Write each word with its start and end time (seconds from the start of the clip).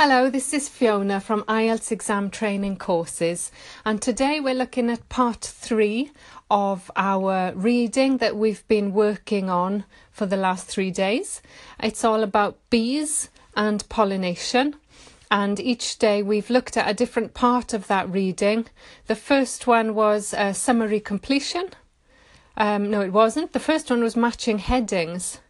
Hello, 0.00 0.30
this 0.30 0.54
is 0.54 0.68
Fiona 0.68 1.18
from 1.18 1.42
IELTS 1.48 1.90
Exam 1.90 2.30
Training 2.30 2.76
Courses, 2.76 3.50
and 3.84 4.00
today 4.00 4.38
we're 4.38 4.54
looking 4.54 4.90
at 4.90 5.08
part 5.08 5.40
three 5.40 6.12
of 6.48 6.88
our 6.94 7.52
reading 7.56 8.18
that 8.18 8.36
we've 8.36 8.64
been 8.68 8.92
working 8.92 9.50
on 9.50 9.84
for 10.12 10.24
the 10.24 10.36
last 10.36 10.68
three 10.68 10.92
days. 10.92 11.42
It's 11.82 12.04
all 12.04 12.22
about 12.22 12.60
bees 12.70 13.28
and 13.56 13.88
pollination, 13.88 14.76
and 15.32 15.58
each 15.58 15.98
day 15.98 16.22
we've 16.22 16.48
looked 16.48 16.76
at 16.76 16.88
a 16.88 16.94
different 16.94 17.34
part 17.34 17.72
of 17.72 17.88
that 17.88 18.08
reading. 18.08 18.66
The 19.08 19.16
first 19.16 19.66
one 19.66 19.96
was 19.96 20.32
uh, 20.32 20.52
summary 20.52 21.00
completion. 21.00 21.70
Um, 22.56 22.88
no, 22.88 23.00
it 23.00 23.12
wasn't. 23.12 23.52
The 23.52 23.58
first 23.58 23.90
one 23.90 24.04
was 24.04 24.14
matching 24.14 24.58
headings. 24.58 25.40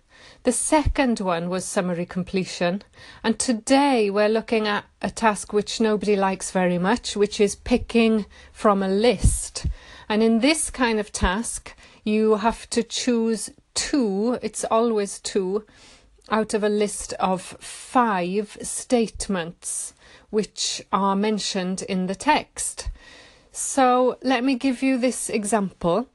The 0.44 0.52
second 0.52 1.20
one 1.20 1.48
was 1.50 1.64
summary 1.64 2.06
completion. 2.06 2.82
And 3.24 3.38
today 3.38 4.08
we're 4.08 4.28
looking 4.28 4.68
at 4.68 4.84
a 5.02 5.10
task 5.10 5.52
which 5.52 5.80
nobody 5.80 6.16
likes 6.16 6.50
very 6.52 6.78
much, 6.78 7.16
which 7.16 7.40
is 7.40 7.56
picking 7.56 8.24
from 8.52 8.82
a 8.82 8.88
list. 8.88 9.66
And 10.08 10.22
in 10.22 10.38
this 10.38 10.70
kind 10.70 11.00
of 11.00 11.12
task, 11.12 11.74
you 12.04 12.36
have 12.36 12.70
to 12.70 12.82
choose 12.82 13.50
two, 13.74 14.38
it's 14.40 14.64
always 14.64 15.18
two, 15.18 15.66
out 16.30 16.54
of 16.54 16.62
a 16.62 16.68
list 16.68 17.14
of 17.14 17.42
five 17.42 18.56
statements 18.62 19.92
which 20.30 20.80
are 20.92 21.16
mentioned 21.16 21.82
in 21.82 22.06
the 22.06 22.14
text. 22.14 22.90
So 23.50 24.18
let 24.22 24.44
me 24.44 24.54
give 24.54 24.82
you 24.82 24.98
this 24.98 25.28
example. 25.28 26.06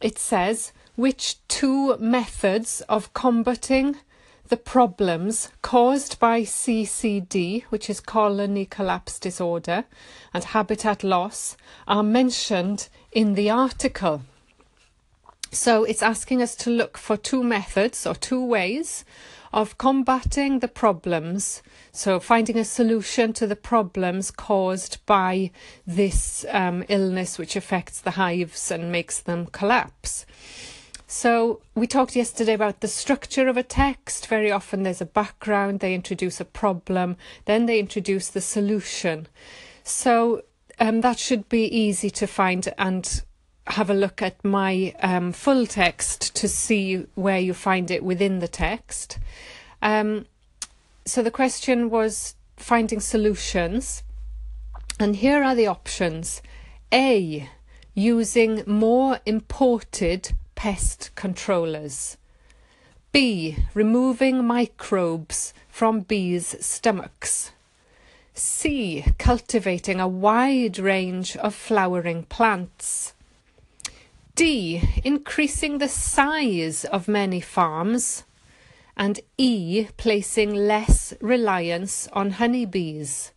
It 0.00 0.18
says, 0.18 0.72
which 0.96 1.36
two 1.48 1.96
methods 1.98 2.80
of 2.88 3.12
combating 3.14 3.96
the 4.48 4.56
problems 4.56 5.50
caused 5.62 6.18
by 6.18 6.42
CCD, 6.42 7.64
which 7.64 7.88
is 7.88 8.00
colony 8.00 8.66
collapse 8.66 9.18
disorder, 9.18 9.84
and 10.32 10.44
habitat 10.44 11.02
loss, 11.02 11.56
are 11.88 12.02
mentioned 12.02 12.88
in 13.10 13.34
the 13.34 13.48
article. 13.50 14.22
So 15.50 15.84
it's 15.84 16.02
asking 16.02 16.42
us 16.42 16.54
to 16.56 16.70
look 16.70 16.98
for 16.98 17.16
two 17.16 17.42
methods 17.42 18.06
or 18.06 18.14
two 18.14 18.44
ways 18.44 19.04
of 19.52 19.78
combating 19.78 20.58
the 20.58 20.68
problems. 20.68 21.62
So 21.92 22.18
finding 22.18 22.58
a 22.58 22.64
solution 22.64 23.32
to 23.34 23.46
the 23.46 23.56
problems 23.56 24.32
caused 24.32 24.98
by 25.06 25.52
this 25.86 26.44
um, 26.50 26.84
illness, 26.88 27.38
which 27.38 27.54
affects 27.54 28.00
the 28.00 28.12
hives 28.12 28.72
and 28.72 28.90
makes 28.90 29.20
them 29.20 29.46
collapse. 29.46 30.26
So, 31.16 31.60
we 31.76 31.86
talked 31.86 32.16
yesterday 32.16 32.54
about 32.54 32.80
the 32.80 32.88
structure 32.88 33.46
of 33.46 33.56
a 33.56 33.62
text. 33.62 34.26
Very 34.26 34.50
often 34.50 34.82
there's 34.82 35.00
a 35.00 35.06
background, 35.06 35.78
they 35.78 35.94
introduce 35.94 36.40
a 36.40 36.44
problem, 36.44 37.16
then 37.44 37.66
they 37.66 37.78
introduce 37.78 38.28
the 38.28 38.40
solution. 38.40 39.28
So, 39.84 40.42
um, 40.80 41.02
that 41.02 41.20
should 41.20 41.48
be 41.48 41.66
easy 41.66 42.10
to 42.10 42.26
find 42.26 42.68
and 42.76 43.22
have 43.68 43.90
a 43.90 43.94
look 43.94 44.22
at 44.22 44.44
my 44.44 44.92
um, 45.04 45.30
full 45.30 45.68
text 45.68 46.34
to 46.34 46.48
see 46.48 47.06
where 47.14 47.38
you 47.38 47.54
find 47.54 47.92
it 47.92 48.02
within 48.02 48.40
the 48.40 48.48
text. 48.48 49.20
Um, 49.82 50.26
so, 51.06 51.22
the 51.22 51.30
question 51.30 51.90
was 51.90 52.34
finding 52.56 52.98
solutions. 52.98 54.02
And 54.98 55.14
here 55.14 55.44
are 55.44 55.54
the 55.54 55.68
options 55.68 56.42
A, 56.92 57.48
using 57.94 58.64
more 58.66 59.20
imported 59.24 60.32
pest 60.64 61.10
controllers. 61.14 62.16
B. 63.12 63.54
Removing 63.74 64.46
microbes 64.46 65.52
from 65.68 66.00
bees' 66.00 66.56
stomachs. 66.64 67.52
C. 68.32 69.04
Cultivating 69.18 70.00
a 70.00 70.08
wide 70.08 70.78
range 70.78 71.36
of 71.36 71.54
flowering 71.54 72.22
plants. 72.22 73.12
D. 74.34 74.80
Increasing 75.04 75.76
the 75.76 75.88
size 75.88 76.86
of 76.86 77.08
many 77.08 77.42
farms. 77.42 78.24
And 78.96 79.20
E. 79.36 79.88
Placing 79.98 80.54
less 80.54 81.12
reliance 81.20 82.08
on 82.14 82.30
honeybees. 82.40 83.32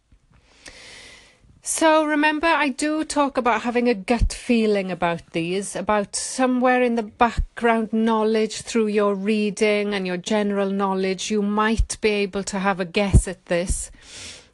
So 1.69 2.05
remember, 2.05 2.47
I 2.47 2.69
do 2.69 3.03
talk 3.03 3.35
about 3.35 3.63
having 3.63 3.89
a 3.89 3.93
gut 3.93 4.31
feeling 4.31 4.89
about 4.89 5.33
these, 5.33 5.75
about 5.75 6.15
somewhere 6.15 6.81
in 6.81 6.95
the 6.95 7.03
background 7.03 7.91
knowledge 7.91 8.61
through 8.61 8.87
your 8.87 9.13
reading 9.13 9.93
and 9.93 10.07
your 10.07 10.15
general 10.15 10.69
knowledge, 10.69 11.29
you 11.29 11.41
might 11.41 11.97
be 11.99 12.09
able 12.11 12.43
to 12.43 12.59
have 12.59 12.79
a 12.79 12.85
guess 12.85 13.27
at 13.27 13.47
this. 13.47 13.91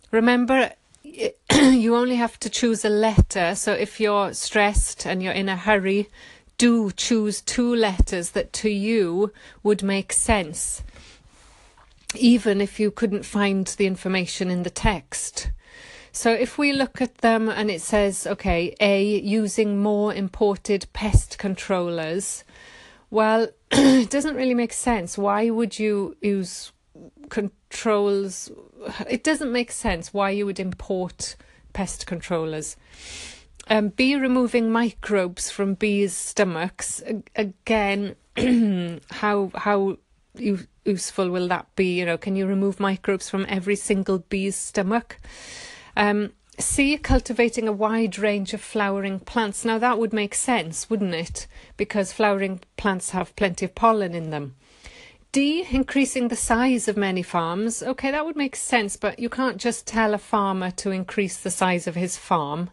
Remember, 0.09 0.71
you 1.03 1.95
only 1.95 2.15
have 2.15 2.39
to 2.39 2.49
choose 2.49 2.83
a 2.83 2.89
letter. 2.89 3.53
So 3.53 3.73
if 3.73 3.99
you're 3.99 4.33
stressed 4.33 5.05
and 5.05 5.21
you're 5.21 5.33
in 5.33 5.49
a 5.49 5.55
hurry, 5.55 6.09
do 6.57 6.89
choose 6.89 7.41
two 7.41 7.75
letters 7.75 8.31
that 8.31 8.51
to 8.53 8.69
you 8.69 9.31
would 9.61 9.83
make 9.83 10.13
sense, 10.13 10.81
even 12.15 12.59
if 12.59 12.79
you 12.79 12.89
couldn't 12.89 13.23
find 13.23 13.67
the 13.67 13.85
information 13.85 14.49
in 14.49 14.63
the 14.63 14.71
text. 14.71 15.51
So 16.15 16.31
if 16.31 16.59
we 16.59 16.73
look 16.73 17.01
at 17.01 17.17
them 17.17 17.49
and 17.49 17.71
it 17.71 17.81
says, 17.81 18.27
okay, 18.27 18.75
A, 18.79 19.03
using 19.03 19.81
more 19.81 20.13
imported 20.13 20.85
pest 20.93 21.39
controllers, 21.39 22.43
well, 23.09 23.47
it 23.71 24.11
doesn't 24.11 24.35
really 24.35 24.53
make 24.53 24.73
sense. 24.73 25.17
Why 25.17 25.49
would 25.49 25.79
you 25.79 26.15
use 26.21 26.71
controls? 27.29 28.51
It 29.09 29.23
doesn't 29.23 29.51
make 29.51 29.71
sense 29.71 30.13
why 30.13 30.29
you 30.29 30.45
would 30.45 30.59
import 30.59 31.35
pest 31.73 32.05
controllers. 32.05 32.77
Um, 33.67 33.89
B, 33.89 34.15
removing 34.15 34.71
microbes 34.71 35.49
from 35.49 35.73
bees' 35.73 36.15
stomachs. 36.15 37.01
Again, 37.35 38.15
how 39.09 39.51
how 39.55 39.97
useful 40.85 41.31
will 41.31 41.47
that 41.47 41.75
be? 41.75 41.97
You 41.97 42.05
know, 42.05 42.19
can 42.19 42.35
you 42.35 42.45
remove 42.45 42.79
microbes 42.79 43.31
from 43.31 43.47
every 43.49 43.75
single 43.75 44.19
bee's 44.19 44.55
stomach? 44.55 45.17
Um, 45.95 46.33
C, 46.59 46.97
cultivating 46.97 47.67
a 47.67 47.71
wide 47.71 48.19
range 48.19 48.53
of 48.53 48.61
flowering 48.61 49.19
plants. 49.19 49.65
Now 49.65 49.79
that 49.79 49.97
would 49.97 50.13
make 50.13 50.35
sense, 50.35 50.89
wouldn't 50.89 51.15
it? 51.15 51.47
Because 51.77 52.13
flowering 52.13 52.61
plants 52.77 53.09
have 53.09 53.35
plenty 53.35 53.65
of 53.65 53.73
pollen 53.73 54.13
in 54.13 54.29
them. 54.29 54.55
D, 55.31 55.65
increasing 55.71 56.27
the 56.27 56.35
size 56.35 56.87
of 56.87 56.95
many 56.95 57.23
farms. 57.23 57.81
Okay, 57.81 58.11
that 58.11 58.23
would 58.23 58.35
make 58.35 58.55
sense, 58.55 58.95
but 58.97 59.17
you 59.17 59.29
can't 59.29 59.57
just 59.57 59.87
tell 59.87 60.13
a 60.13 60.19
farmer 60.19 60.69
to 60.71 60.91
increase 60.91 61.37
the 61.37 61.49
size 61.49 61.87
of 61.87 61.95
his 61.95 62.17
farm, 62.17 62.69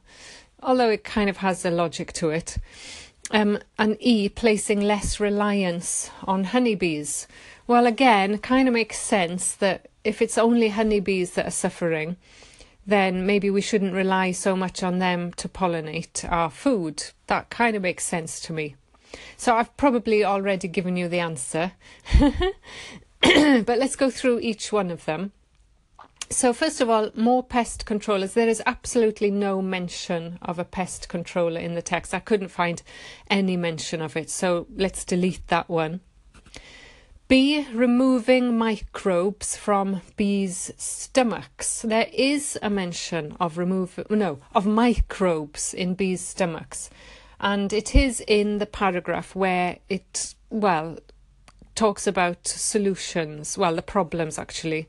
although 0.63 0.91
it 0.91 1.03
kind 1.03 1.31
of 1.31 1.39
has 1.39 1.65
a 1.65 1.71
logic 1.71 2.13
to 2.13 2.29
it. 2.29 2.59
Um, 3.31 3.61
and 3.79 3.97
E, 3.99 4.29
placing 4.29 4.83
less 4.83 5.19
reliance 5.19 6.11
on 6.25 6.45
honeybees. 6.45 7.27
Well, 7.67 7.87
again, 7.87 8.37
kind 8.39 8.69
of 8.69 8.75
makes 8.75 8.99
sense 8.99 9.55
that 9.55 9.89
if 10.05 10.21
it's 10.21 10.37
only 10.37 10.69
honeybees 10.69 11.31
that 11.35 11.47
are 11.47 11.51
suffering, 11.51 12.17
then 12.91 13.27
maybe 13.27 13.51
we 13.51 13.61
shouldn't 13.61 13.95
rely 13.95 14.33
so 14.33 14.55
much 14.57 14.83
on 14.83 14.99
them 14.99 15.33
to 15.35 15.49
pollinate 15.49 16.31
our 16.31 16.51
food. 16.51 17.05
That 17.27 17.51
kind 17.51 17.77
of 17.77 17.83
makes 17.83 18.05
sense 18.05 18.41
to 18.41 18.53
me. 18.53 18.77
So 19.37 19.57
I've 19.57 19.77
probably 19.77 20.25
already 20.25 20.69
given 20.69 20.97
you 20.97 21.09
the 21.09 21.21
answer. 21.21 21.73
but 22.21 23.79
let's 23.79 23.97
go 23.97 24.11
through 24.11 24.41
each 24.41 24.73
one 24.73 24.91
of 24.91 25.05
them. 25.05 25.33
So, 26.33 26.53
first 26.53 26.81
of 26.81 26.89
all, 26.89 27.11
more 27.17 27.43
pest 27.43 27.87
controllers. 27.87 28.35
There 28.35 28.49
is 28.49 28.63
absolutely 28.65 29.33
no 29.33 29.61
mention 29.61 30.39
of 30.41 30.61
a 30.61 30.65
pest 30.65 31.09
controller 31.09 31.59
in 31.59 31.75
the 31.75 31.83
text. 31.83 32.15
I 32.15 32.21
couldn't 32.21 32.49
find 32.51 32.81
any 33.29 33.57
mention 33.57 34.01
of 34.01 34.17
it. 34.17 34.31
So, 34.31 34.69
let's 34.77 35.05
delete 35.05 35.45
that 35.49 35.69
one. 35.69 36.01
B. 37.31 37.65
Removing 37.73 38.59
microbes 38.59 39.55
from 39.55 40.03
bees' 40.17 40.73
stomachs. 40.77 41.83
There 41.83 42.09
is 42.13 42.59
a 42.61 42.69
mention 42.69 43.37
of 43.39 43.57
remove 43.57 44.01
no 44.11 44.41
of 44.53 44.67
microbes 44.67 45.73
in 45.73 45.95
bees' 45.95 46.27
stomachs, 46.27 46.91
and 47.39 47.73
it 47.73 47.95
is 47.95 48.21
in 48.27 48.59
the 48.59 48.67
paragraph 48.67 49.37
where 49.37 49.79
it 49.89 50.35
well 50.51 50.99
talks 51.77 52.09
about 52.09 52.49
solutions. 52.49 53.57
Well, 53.57 53.77
the 53.77 53.83
problems 53.83 54.37
actually. 54.37 54.89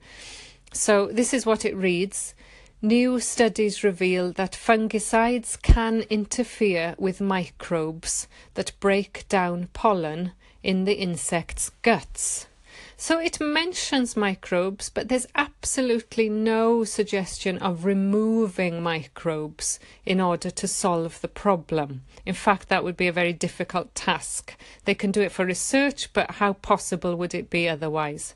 So 0.74 1.12
this 1.14 1.36
is 1.36 1.46
what 1.46 1.64
it 1.64 1.76
reads. 1.76 2.34
New 2.82 3.20
studies 3.20 3.84
reveal 3.84 4.32
that 4.32 4.54
fungicides 4.54 5.62
can 5.62 6.06
interfere 6.10 6.96
with 6.98 7.22
microbes 7.22 8.28
that 8.56 8.72
break 8.80 9.28
down 9.30 9.68
pollen 9.74 10.32
in 10.64 10.86
the 10.86 10.94
insect's 10.94 11.72
guts. 11.82 12.48
So 12.98 13.20
it 13.20 13.42
mentions 13.42 14.16
microbes, 14.16 14.92
but 14.92 15.10
there's 15.10 15.26
absolutely 15.34 16.30
no 16.30 16.84
suggestion 16.84 17.58
of 17.58 17.84
removing 17.84 18.84
microbes 18.84 19.80
in 20.06 20.22
order 20.22 20.52
to 20.52 20.68
solve 20.68 21.20
the 21.22 21.28
problem. 21.28 22.04
In 22.28 22.36
fact, 22.36 22.70
that 22.70 22.84
would 22.84 22.96
be 22.96 23.08
a 23.08 23.12
very 23.12 23.34
difficult 23.34 23.96
task. 23.96 24.56
They 24.86 24.94
can 24.94 25.10
do 25.10 25.22
it 25.22 25.32
for 25.32 25.46
research, 25.46 26.14
but 26.14 26.32
how 26.36 26.54
possible 26.54 27.16
would 27.16 27.34
it 27.34 27.50
be 27.50 27.68
otherwise? 27.68 28.36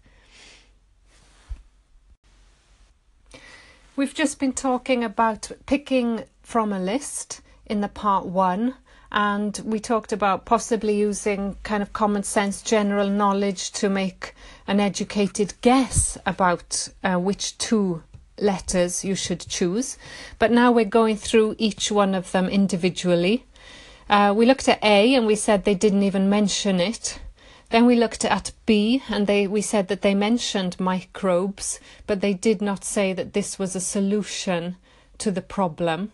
We've 3.95 4.15
just 4.15 4.39
been 4.39 4.53
talking 4.53 5.03
about 5.03 5.51
picking 5.67 6.23
from 6.41 6.73
a 6.73 6.79
list 6.79 7.41
in 7.67 7.81
the 7.81 7.87
part 7.87 8.25
one, 8.25 8.73
and 9.11 9.59
we 9.63 9.79
talked 9.79 10.11
about 10.11 10.45
possibly 10.45 10.95
using 10.97 11.55
kind 11.63 11.81
of 11.81 11.93
common 11.93 12.23
sense, 12.23 12.61
general 12.61 13.09
knowledge 13.09 13.71
to 13.73 13.89
make 13.89 14.33
an 14.67 14.79
educated 14.79 15.53
guess 15.61 16.17
about 16.25 16.89
uh, 17.03 17.15
which 17.15 17.57
two 17.57 18.03
letters 18.39 19.05
you 19.05 19.15
should 19.15 19.39
choose. 19.39 19.97
But 20.39 20.51
now 20.51 20.71
we're 20.71 20.85
going 20.85 21.17
through 21.17 21.55
each 21.57 21.91
one 21.91 22.15
of 22.15 22.31
them 22.31 22.49
individually. 22.49 23.45
Uh, 24.09 24.33
we 24.35 24.45
looked 24.45 24.67
at 24.67 24.83
A 24.83 25.15
and 25.15 25.25
we 25.25 25.35
said 25.35 25.63
they 25.63 25.75
didn't 25.75 26.03
even 26.03 26.29
mention 26.29 26.79
it. 26.79 27.19
Then 27.69 27.85
we 27.85 27.95
looked 27.95 28.23
at 28.23 28.51
B 28.65 29.01
and 29.09 29.25
they 29.25 29.47
we 29.47 29.61
said 29.61 29.87
that 29.87 30.01
they 30.01 30.13
mentioned 30.13 30.79
microbes, 30.79 31.79
but 32.05 32.21
they 32.21 32.33
did 32.33 32.61
not 32.61 32.83
say 32.83 33.13
that 33.13 33.33
this 33.33 33.57
was 33.57 33.75
a 33.75 33.79
solution 33.79 34.77
to 35.17 35.31
the 35.31 35.41
problem. 35.41 36.11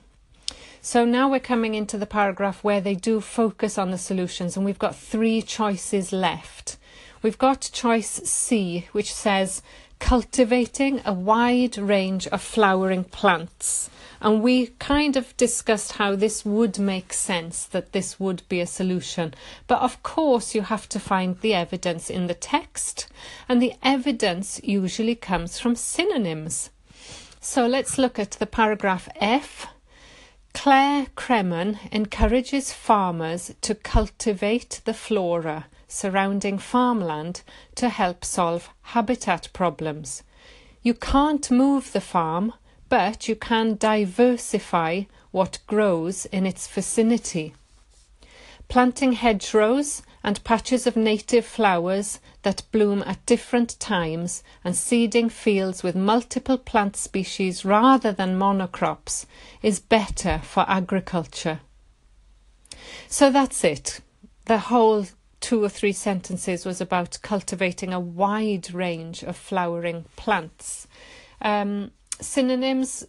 So 0.83 1.05
now 1.05 1.29
we're 1.29 1.39
coming 1.39 1.75
into 1.75 1.99
the 1.99 2.07
paragraph 2.07 2.63
where 2.63 2.81
they 2.81 2.95
do 2.95 3.21
focus 3.21 3.77
on 3.77 3.91
the 3.91 3.99
solutions, 3.99 4.57
and 4.57 4.65
we've 4.65 4.79
got 4.79 4.95
three 4.95 5.43
choices 5.43 6.11
left. 6.11 6.77
We've 7.21 7.37
got 7.37 7.69
choice 7.71 8.09
C, 8.09 8.87
which 8.91 9.13
says 9.13 9.61
cultivating 9.99 10.99
a 11.05 11.13
wide 11.13 11.77
range 11.77 12.25
of 12.29 12.41
flowering 12.41 13.03
plants. 13.03 13.91
And 14.21 14.41
we 14.41 14.67
kind 14.79 15.15
of 15.15 15.37
discussed 15.37 15.93
how 15.93 16.15
this 16.15 16.43
would 16.45 16.79
make 16.79 17.13
sense, 17.13 17.65
that 17.65 17.91
this 17.91 18.19
would 18.19 18.41
be 18.49 18.59
a 18.59 18.65
solution. 18.65 19.35
But 19.67 19.81
of 19.81 20.01
course, 20.01 20.55
you 20.55 20.63
have 20.63 20.89
to 20.89 20.99
find 20.99 21.39
the 21.41 21.53
evidence 21.53 22.09
in 22.09 22.25
the 22.25 22.33
text, 22.33 23.05
and 23.47 23.61
the 23.61 23.75
evidence 23.83 24.59
usually 24.63 25.15
comes 25.15 25.59
from 25.59 25.75
synonyms. 25.75 26.71
So 27.39 27.67
let's 27.67 27.99
look 27.99 28.17
at 28.17 28.31
the 28.31 28.47
paragraph 28.47 29.07
F. 29.17 29.67
Claire 30.53 31.07
Kremen 31.15 31.79
encourages 31.91 32.73
farmers 32.73 33.53
to 33.61 33.73
cultivate 33.73 34.81
the 34.85 34.93
flora 34.93 35.67
surrounding 35.87 36.57
farmland 36.57 37.41
to 37.75 37.89
help 37.89 38.23
solve 38.23 38.69
habitat 38.81 39.49
problems. 39.53 40.23
You 40.81 40.93
can't 40.93 41.49
move 41.51 41.91
the 41.91 42.01
farm, 42.01 42.53
but 42.89 43.27
you 43.27 43.35
can 43.35 43.75
diversify 43.77 45.03
what 45.31 45.59
grows 45.67 46.25
in 46.25 46.45
its 46.45 46.67
vicinity. 46.67 47.55
Planting 48.71 49.11
hedgerows 49.11 50.01
and 50.23 50.41
patches 50.45 50.87
of 50.87 50.95
native 50.95 51.45
flowers 51.45 52.21
that 52.43 52.63
bloom 52.71 53.03
at 53.05 53.25
different 53.25 53.77
times 53.81 54.43
and 54.63 54.77
seeding 54.77 55.27
fields 55.27 55.83
with 55.83 55.93
multiple 55.93 56.57
plant 56.57 56.95
species 56.95 57.65
rather 57.65 58.13
than 58.13 58.39
monocrops 58.39 59.25
is 59.61 59.81
better 59.81 60.39
for 60.41 60.63
agriculture. 60.69 61.59
So 63.09 63.29
that's 63.29 63.65
it. 63.65 63.99
The 64.45 64.59
whole 64.59 65.05
two 65.41 65.61
or 65.61 65.67
three 65.67 65.91
sentences 65.91 66.65
was 66.65 66.79
about 66.79 67.19
cultivating 67.21 67.91
a 67.91 67.99
wide 67.99 68.73
range 68.73 69.21
of 69.21 69.35
flowering 69.35 70.05
plants. 70.15 70.87
Um, 71.41 71.91
synonyms 72.21 73.05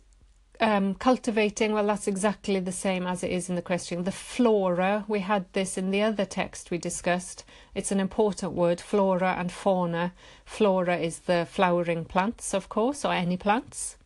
um, 0.62 0.94
cultivating, 0.94 1.72
well, 1.72 1.88
that's 1.88 2.06
exactly 2.06 2.60
the 2.60 2.72
same 2.72 3.04
as 3.04 3.24
it 3.24 3.32
is 3.32 3.50
in 3.50 3.56
the 3.56 3.62
question. 3.62 4.04
The 4.04 4.12
flora, 4.12 5.04
we 5.08 5.18
had 5.18 5.52
this 5.54 5.76
in 5.76 5.90
the 5.90 6.02
other 6.02 6.24
text 6.24 6.70
we 6.70 6.78
discussed. 6.78 7.44
It's 7.74 7.90
an 7.90 7.98
important 7.98 8.52
word, 8.52 8.80
flora 8.80 9.34
and 9.36 9.50
fauna. 9.50 10.12
Flora 10.44 10.96
is 10.96 11.20
the 11.20 11.48
flowering 11.50 12.04
plants, 12.04 12.54
of 12.54 12.68
course, 12.68 13.04
or 13.04 13.12
any 13.12 13.36
plants. 13.36 13.96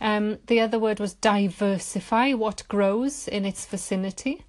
Um, 0.00 0.38
the 0.46 0.60
other 0.60 0.78
word 0.78 1.00
was 1.00 1.14
diversify, 1.14 2.34
what 2.34 2.62
grows 2.68 3.26
in 3.26 3.44
its 3.44 3.66
vicinity 3.66 4.44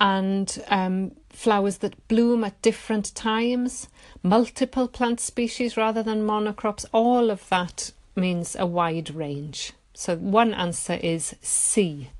and 0.00 0.62
um, 0.68 1.12
flowers 1.30 1.78
that 1.78 2.08
bloom 2.08 2.42
at 2.42 2.60
different 2.62 3.14
times, 3.14 3.88
multiple 4.24 4.88
plant 4.88 5.20
species 5.20 5.76
rather 5.76 6.02
than 6.02 6.26
monocrops, 6.26 6.84
all 6.92 7.30
of 7.30 7.48
that 7.48 7.92
means 8.18 8.56
a 8.58 8.66
wide 8.66 9.14
range. 9.14 9.72
So 9.94 10.16
one 10.16 10.52
answer 10.54 10.94
is 10.94 11.34
C. 11.40 12.10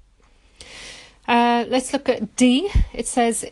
Uh, 1.26 1.66
let's 1.68 1.92
look 1.92 2.08
at 2.08 2.36
D. 2.36 2.70
It 2.92 3.06
says 3.06 3.44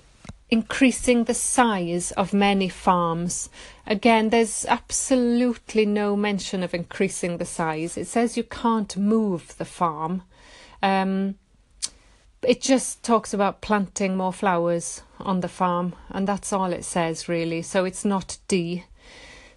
increasing 0.48 1.24
the 1.24 1.34
size 1.34 2.12
of 2.12 2.32
many 2.32 2.68
farms. 2.68 3.50
Again, 3.86 4.30
there's 4.30 4.64
absolutely 4.66 5.84
no 5.84 6.16
mention 6.16 6.62
of 6.62 6.74
increasing 6.74 7.38
the 7.38 7.44
size. 7.44 7.96
It 7.96 8.06
says 8.06 8.36
you 8.36 8.44
can't 8.44 8.96
move 8.96 9.56
the 9.58 9.64
farm. 9.64 10.22
Um, 10.82 11.36
it 12.42 12.60
just 12.60 13.02
talks 13.02 13.34
about 13.34 13.60
planting 13.60 14.16
more 14.16 14.32
flowers 14.32 15.02
on 15.18 15.40
the 15.40 15.48
farm, 15.48 15.94
and 16.10 16.28
that's 16.28 16.52
all 16.52 16.72
it 16.72 16.84
says 16.84 17.28
really. 17.28 17.62
So 17.62 17.84
it's 17.84 18.04
not 18.04 18.38
D. 18.46 18.84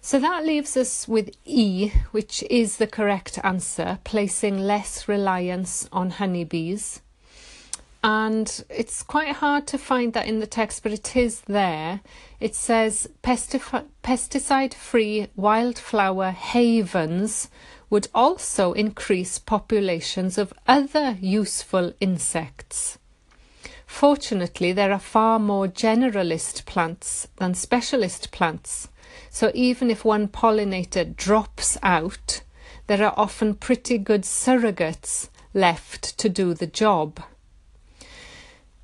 So 0.02 0.18
that 0.18 0.46
leaves 0.46 0.76
us 0.76 1.06
with 1.06 1.30
E, 1.44 1.90
which 2.10 2.42
is 2.50 2.78
the 2.78 2.86
correct 2.86 3.38
answer, 3.44 3.98
placing 4.02 4.58
less 4.58 5.06
reliance 5.06 5.88
on 5.92 6.10
honeybees. 6.10 7.02
And 8.02 8.64
it's 8.70 9.02
quite 9.02 9.36
hard 9.36 9.66
to 9.68 9.78
find 9.78 10.14
that 10.14 10.26
in 10.26 10.40
the 10.40 10.46
text, 10.46 10.82
but 10.82 10.92
it 10.92 11.14
is 11.16 11.42
there. 11.42 12.00
It 12.40 12.54
says 12.54 13.08
pesticide 13.22 14.72
free 14.72 15.28
wildflower 15.36 16.30
havens 16.30 17.50
would 17.90 18.08
also 18.14 18.72
increase 18.72 19.38
populations 19.38 20.38
of 20.38 20.54
other 20.66 21.18
useful 21.20 21.92
insects. 22.00 22.98
Fortunately, 23.86 24.72
there 24.72 24.92
are 24.92 24.98
far 24.98 25.38
more 25.38 25.66
generalist 25.66 26.64
plants 26.64 27.28
than 27.36 27.52
specialist 27.52 28.30
plants, 28.30 28.88
so 29.28 29.50
even 29.54 29.90
if 29.90 30.04
one 30.04 30.28
pollinator 30.28 31.14
drops 31.16 31.76
out, 31.82 32.42
there 32.86 33.04
are 33.04 33.14
often 33.16 33.54
pretty 33.54 33.98
good 33.98 34.22
surrogates 34.22 35.28
left 35.54 36.18
to 36.18 36.28
do 36.28 36.54
the 36.54 36.66
job. 36.66 37.22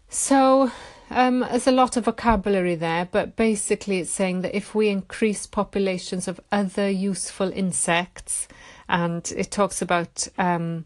So, 0.08 0.70
um, 1.10 1.40
there's 1.40 1.66
a 1.66 1.72
lot 1.72 1.96
of 1.96 2.04
vocabulary 2.04 2.74
there, 2.74 3.08
but 3.10 3.36
basically 3.36 3.98
it's 3.98 4.10
saying 4.10 4.42
that 4.42 4.56
if 4.56 4.74
we 4.74 4.88
increase 4.88 5.46
populations 5.46 6.26
of 6.26 6.40
other 6.50 6.90
useful 6.90 7.50
insects, 7.52 8.48
and 8.88 9.32
it 9.36 9.50
talks 9.50 9.82
about 9.82 10.28
um, 10.38 10.84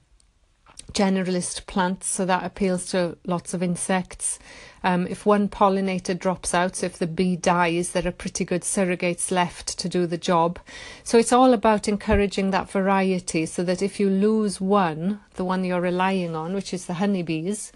generalist 0.92 1.66
plants, 1.66 2.08
so 2.08 2.26
that 2.26 2.44
appeals 2.44 2.86
to 2.90 3.16
lots 3.24 3.54
of 3.54 3.62
insects. 3.62 4.38
Um, 4.82 5.06
if 5.06 5.26
one 5.26 5.48
pollinator 5.48 6.18
drops 6.18 6.54
out, 6.54 6.76
so 6.76 6.86
if 6.86 6.98
the 6.98 7.06
bee 7.06 7.36
dies, 7.36 7.90
there 7.90 8.06
are 8.06 8.12
pretty 8.12 8.44
good 8.44 8.62
surrogates 8.62 9.30
left 9.30 9.78
to 9.78 9.88
do 9.88 10.06
the 10.06 10.16
job. 10.16 10.58
So 11.04 11.18
it's 11.18 11.32
all 11.32 11.52
about 11.52 11.88
encouraging 11.88 12.50
that 12.50 12.70
variety 12.70 13.46
so 13.46 13.62
that 13.64 13.82
if 13.82 14.00
you 14.00 14.08
lose 14.08 14.60
one, 14.60 15.20
the 15.34 15.44
one 15.44 15.64
you're 15.64 15.80
relying 15.80 16.34
on, 16.34 16.54
which 16.54 16.72
is 16.72 16.86
the 16.86 16.94
honeybees, 16.94 17.72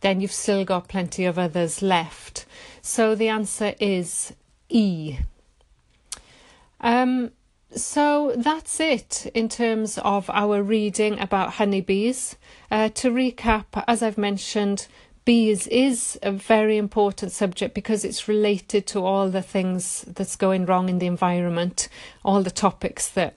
then 0.00 0.20
you've 0.20 0.32
still 0.32 0.64
got 0.64 0.88
plenty 0.88 1.24
of 1.24 1.38
others 1.38 1.80
left. 1.80 2.44
So 2.82 3.14
the 3.14 3.28
answer 3.28 3.74
is 3.80 4.34
E. 4.68 5.18
Um, 6.80 7.30
so 7.74 8.34
that's 8.36 8.80
it 8.80 9.30
in 9.32 9.48
terms 9.48 9.98
of 9.98 10.28
our 10.30 10.62
reading 10.62 11.18
about 11.18 11.54
honeybees. 11.54 12.36
Uh, 12.70 12.90
to 12.90 13.10
recap, 13.10 13.64
as 13.86 14.02
I've 14.02 14.18
mentioned, 14.18 14.88
bees 15.24 15.66
is 15.68 16.18
a 16.22 16.32
very 16.32 16.76
important 16.76 17.32
subject 17.32 17.74
because 17.74 18.04
it's 18.04 18.28
related 18.28 18.86
to 18.88 19.04
all 19.04 19.28
the 19.28 19.42
things 19.42 20.04
that's 20.08 20.36
going 20.36 20.66
wrong 20.66 20.88
in 20.88 20.98
the 20.98 21.06
environment, 21.06 21.88
all 22.24 22.42
the 22.42 22.50
topics 22.50 23.08
that 23.10 23.34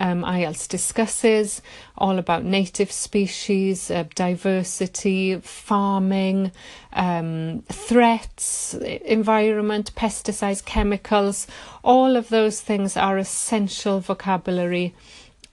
um, 0.00 0.22
IELTS 0.22 0.68
discusses, 0.68 1.60
all 1.96 2.18
about 2.18 2.44
native 2.44 2.92
species, 2.92 3.90
uh, 3.90 4.04
diversity, 4.14 5.36
farming, 5.40 6.52
um, 6.92 7.62
threats, 7.68 8.74
environment, 8.74 9.92
pesticides, 9.96 10.64
chemicals. 10.64 11.46
All 11.82 12.16
of 12.16 12.28
those 12.28 12.60
things 12.60 12.96
are 12.96 13.18
essential 13.18 14.00
vocabulary 14.00 14.94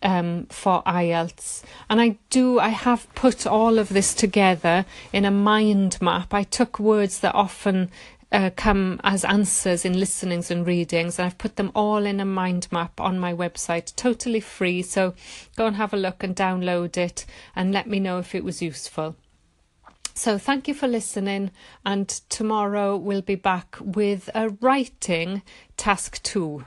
um, 0.05 0.45
for 0.49 0.83
IELTS. 0.83 1.63
And 1.89 1.99
I 1.99 2.17
do, 2.29 2.59
I 2.59 2.69
have 2.69 3.13
put 3.15 3.45
all 3.45 3.79
of 3.79 3.89
this 3.89 4.13
together 4.13 4.85
in 5.11 5.25
a 5.25 5.31
mind 5.31 6.01
map. 6.01 6.33
I 6.33 6.43
took 6.43 6.79
words 6.79 7.19
that 7.19 7.33
often 7.33 7.89
uh, 8.31 8.51
come 8.55 9.01
as 9.03 9.25
answers 9.25 9.83
in 9.83 9.99
listenings 9.99 10.51
and 10.51 10.65
readings, 10.65 11.17
and 11.17 11.25
I've 11.25 11.37
put 11.37 11.55
them 11.55 11.71
all 11.73 12.05
in 12.05 12.19
a 12.19 12.25
mind 12.25 12.67
map 12.71 13.01
on 13.01 13.19
my 13.19 13.33
website, 13.33 13.95
totally 13.95 14.39
free. 14.39 14.83
So 14.83 15.15
go 15.55 15.65
and 15.65 15.75
have 15.75 15.93
a 15.93 15.97
look 15.97 16.23
and 16.23 16.35
download 16.35 16.97
it 16.97 17.25
and 17.55 17.73
let 17.73 17.87
me 17.87 17.99
know 17.99 18.19
if 18.19 18.35
it 18.35 18.43
was 18.43 18.61
useful. 18.61 19.15
So 20.13 20.37
thank 20.37 20.67
you 20.67 20.73
for 20.73 20.87
listening, 20.87 21.51
and 21.85 22.07
tomorrow 22.29 22.95
we'll 22.95 23.21
be 23.21 23.35
back 23.35 23.75
with 23.81 24.29
a 24.33 24.49
writing 24.61 25.41
task 25.75 26.21
two. 26.23 26.65